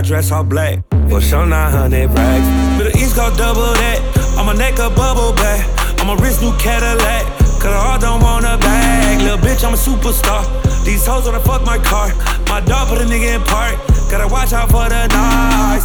[0.10, 0.82] Dress all black.
[1.08, 2.48] For sure, 900 rags.
[2.80, 4.02] Middle East go double that.
[4.40, 5.62] On my neck, a bubble back.
[6.02, 7.26] On my wrist, new Cadillac.
[7.62, 9.22] Cause I don't want a bag.
[9.22, 10.42] Little bitch, I'm a superstar.
[10.84, 12.10] These hoes wanna fuck my car.
[12.50, 13.78] My dog put a nigga in park.
[14.10, 15.08] Gotta watch out for the.
[15.12, 15.78] Ay.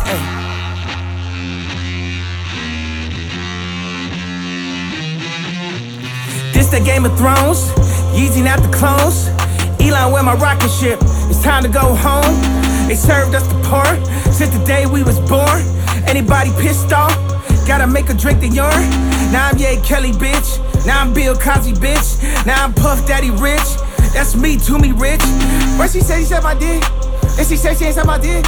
[6.55, 7.68] This the Game of Thrones,
[8.16, 9.29] Yeezy not the clones.
[9.85, 10.99] Elon, where my rocket ship?
[11.29, 12.64] It's time to go home.
[12.89, 13.99] They served us the part
[14.35, 15.62] since the day we was born.
[16.09, 17.14] Anybody pissed off?
[17.66, 18.91] Gotta make a drink the urine.
[19.32, 20.59] Now I'm Ye Kelly, bitch.
[20.85, 22.18] Now I'm Bill Cosby, bitch.
[22.45, 23.78] Now I'm Puff Daddy Rich.
[24.12, 25.22] That's me, to me rich.
[25.78, 26.82] Where she said she said my dick?
[27.39, 28.45] And she said she ain't said my dick.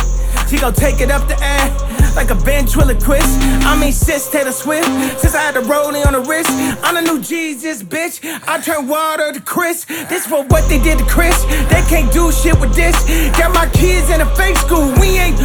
[0.49, 1.86] She gon' take it up the ass
[2.17, 3.39] like a ventriloquist.
[3.69, 4.89] I mean, sis Taylor Swift.
[5.21, 6.51] Since I had the rolling on the wrist,
[6.83, 8.25] I'm the new Jesus, bitch.
[8.49, 9.85] I turn water to Chris.
[9.85, 11.37] This for what they did to Chris.
[11.69, 12.97] They can't do shit with this.
[13.37, 14.91] Got my kids in a fake school.
[14.99, 15.37] We ain't.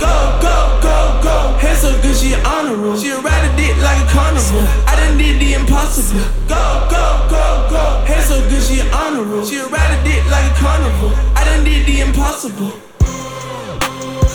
[0.00, 1.36] Go, go, go, go.
[1.60, 2.96] Hair so good, she an honor roll.
[2.96, 4.64] She ride a dick like a carnival.
[4.88, 6.24] I done did the impossible.
[6.48, 7.84] Go, go, go, go.
[8.08, 9.44] Hair so good, she an honor roll.
[9.44, 11.12] She ride a dick like a carnival.
[11.36, 12.89] I done did the impossible.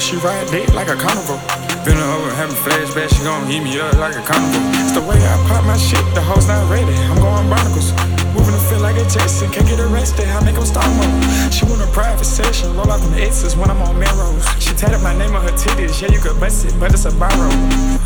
[0.06, 1.42] She ride dick like a carnival.
[1.82, 4.62] Been over having flashbacks, she gon' heat me up like a carnival.
[4.78, 6.94] It's the way I pop my shit, the hoes not ready.
[7.10, 7.90] I'm going barnacles.
[8.38, 10.30] Moving to feel like a Jason, can't get arrested.
[10.30, 11.10] I make 'em start mode.
[11.52, 14.46] She want a private session, roll out them X's when I'm on Melrose.
[14.60, 17.12] She tatted my name on her titties, yeah, you could bust it, but it's a
[17.12, 17.50] borrow.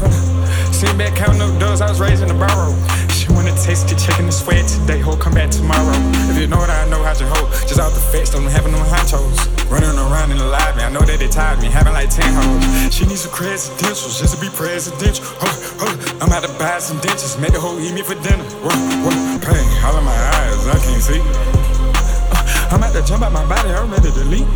[0.72, 2.72] Sitting back counting up doors, I was raised in the barrow.
[3.12, 6.00] She wanna taste it, checking the sweat today, ho, come back tomorrow.
[6.32, 7.52] If you know what I know, how's your hoe?
[7.68, 9.59] Just out the fence, don't having no high toes.
[9.70, 12.90] Running around in the lobby, I know that they tired me, having like 10 hoes.
[12.90, 15.22] She needs some presidentials just to be presidential.
[15.38, 18.42] Hold, hold, I'm out to buy some dentures, make the hoe eat me for dinner.
[18.66, 18.74] Whoa,
[19.06, 19.14] whoa,
[19.46, 21.22] pain, all in my eyes, I can't see.
[21.22, 24.50] Uh, I'm out to jump out my body, I'm ready to leap.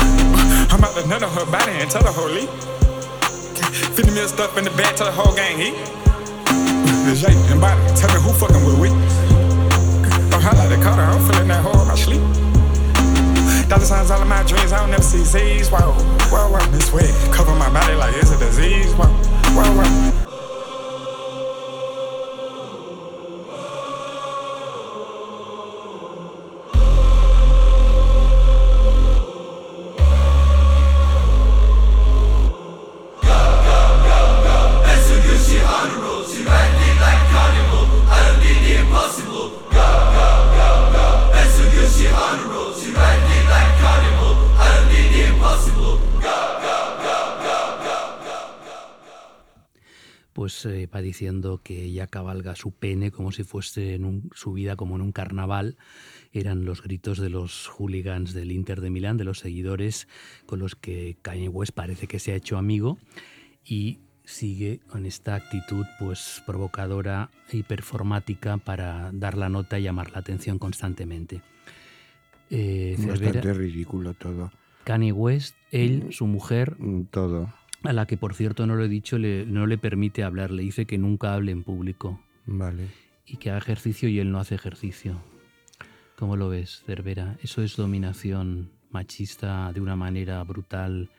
[0.00, 2.48] Uh, I'm out to nut on her body and tell the whole leap.
[4.00, 5.76] 50 mil stuff in the bag, tell the whole gang eat.
[7.04, 8.88] The J and body, tell me who fucking with we.
[10.32, 12.47] Oh, I like the Carter, I'm feeling that hole in my sleep.
[13.68, 15.70] Dollar signs all in my dreams, I don't never see Z's.
[15.70, 15.92] Wow,
[16.32, 17.12] wow, wow, this way.
[17.32, 18.94] Cover my body like it's a disease.
[18.94, 19.12] Wow,
[19.54, 20.27] wow, wow.
[50.38, 54.52] Pues eh, va diciendo que ella cabalga su pene como si fuese en un- su
[54.52, 55.76] vida como en un carnaval.
[56.32, 60.06] Eran los gritos de los hooligans del Inter de Milán, de los seguidores
[60.46, 62.98] con los que Kanye West parece que se ha hecho amigo
[63.64, 70.12] y sigue con esta actitud pues provocadora y performática para dar la nota y llamar
[70.12, 71.42] la atención constantemente.
[72.50, 74.52] Eh, Bastante Cervera, ridículo todo.
[74.84, 77.52] Kanye West, él, su mujer, Mm, Todo.
[77.84, 80.62] A la que por cierto no lo he dicho, le- no le permite hablar, le
[80.62, 82.86] dice que nunca hable en público Vale.
[83.26, 85.20] y que haga ejercicio y él no hace ejercicio.
[86.16, 87.36] ¿Cómo lo ves, Cervera?
[87.42, 91.10] ¿Eso es dominación machista de una manera brutal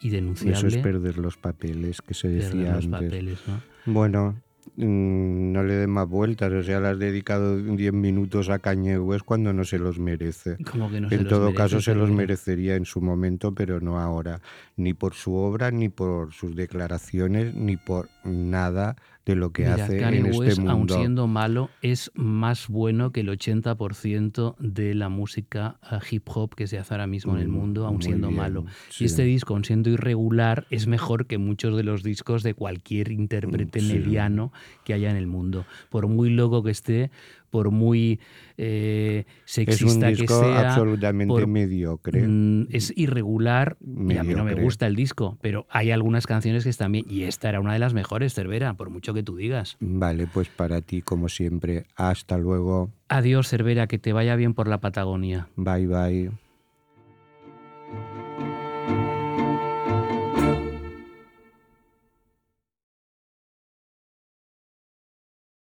[0.00, 0.58] y denunciable?
[0.58, 3.00] Eso es perder los papeles que se Perder decía los antes.
[3.02, 3.62] papeles, ¿no?
[3.86, 4.40] Bueno,
[4.86, 9.24] no le den más vueltas, o sea, le has dedicado 10 minutos a Kanye West
[9.24, 10.56] cuando no se los merece.
[10.70, 13.54] Como que no se en los todo merece, caso se los merecería en su momento,
[13.54, 14.40] pero no ahora,
[14.76, 18.96] ni por su obra, ni por sus declaraciones, ni por nada
[19.30, 20.96] de lo que Mira, hace Kanye en este West, aun mundo.
[20.96, 26.66] siendo malo, es más bueno que el 80% de la música eh, hip hop que
[26.66, 28.64] se hace ahora mismo en el Mm, mundo, aun siendo bien, malo.
[28.88, 29.04] sí.
[29.04, 33.10] Y este disco, aun siendo irregular, es mejor que muchos de los discos de cualquier
[33.12, 33.92] intérprete Mm, sí.
[33.94, 34.52] mediano
[34.84, 35.64] que haya en el mundo.
[35.90, 37.10] Por muy loco que esté,
[37.50, 38.20] por muy
[38.56, 42.22] eh, es un sexista que disco sea, absolutamente por- mediocre.
[42.26, 46.64] Mm, es irregular y a mí no me gusta el disco, pero hay algunas canciones
[46.64, 49.36] que están bien y esta era una de las mejores, Cervera, por mucho que tú
[49.36, 49.76] digas.
[49.80, 52.90] Vale, pues para ti, como siempre, hasta luego.
[53.08, 55.48] Adiós, Cervera, que te vaya bien por la Patagonia.
[55.56, 56.49] Bye bye.